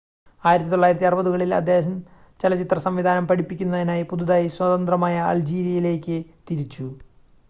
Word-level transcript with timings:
1960-കളിൽ 0.43 1.51
അദ്ദേഹം 1.55 1.93
ചലച്ചിത്ര 2.39 2.77
സംവിധാനം 2.77 3.27
പഠിപ്പിക്കുന്നതിനായി 3.27 4.03
പുതുതായി 4.03 4.49
സ്വതന്ത്രമായ 4.49 5.17
അൾജീരിയയിലേക്ക് 5.29 6.17
തിരിച്ചു 6.49 6.87